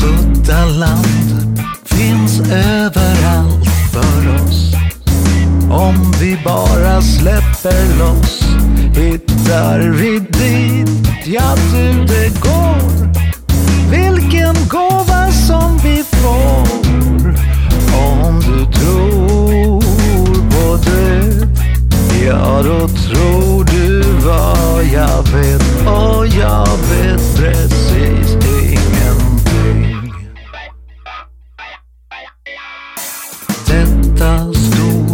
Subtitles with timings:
[0.00, 1.06] Buttaland
[1.84, 4.74] finns överallt för oss.
[5.70, 8.42] Om vi bara släpper loss
[8.94, 13.12] hittar vi dit, ja du det går.
[13.90, 15.01] Vilken går?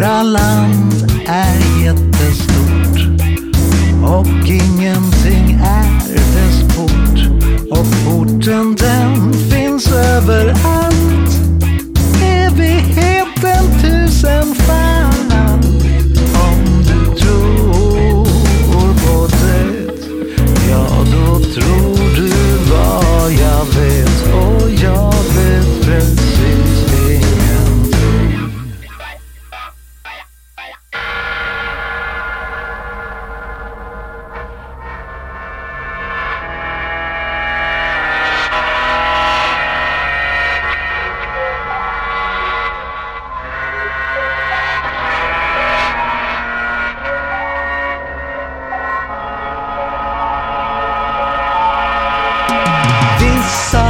[0.00, 0.94] Stora land
[1.26, 3.00] är jättestort
[4.04, 7.20] och ingenting är dess port.
[7.70, 10.99] Och porten den finns överallt.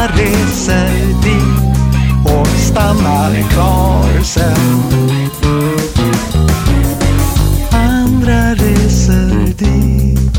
[0.01, 1.77] Vissa reser dit
[2.25, 4.83] och stannar kvar sen.
[7.70, 10.37] Andra reser dit.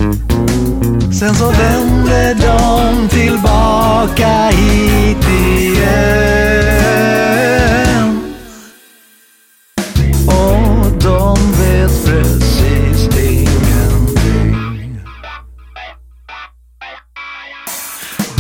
[1.14, 5.92] Sen så vänder de tillbaka hit igen.
[10.28, 15.00] Och de vet precis ingenting.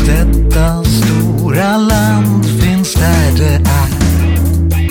[0.05, 0.83] Detta
[1.51, 3.91] stora land finns där det är.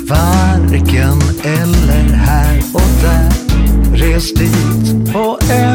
[0.09, 3.33] Varken eller här och där.
[3.95, 5.70] Res dit på en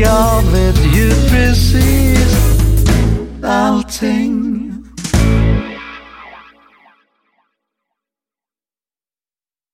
[0.00, 0.84] jag vet
[3.42, 4.69] I'll allting.